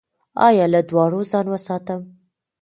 ایا 0.47 0.65
له 0.73 0.81
دوړو 0.89 1.21
ځان 1.31 1.45
وساتم؟ 1.49 2.01